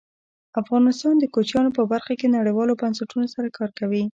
[0.61, 4.03] افغانستان د کوچیانو په برخه کې نړیوالو بنسټونو سره کار کوي.